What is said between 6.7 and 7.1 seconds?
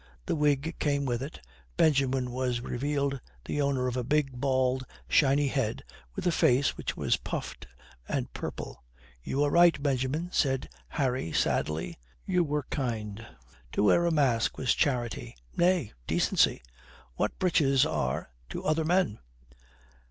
which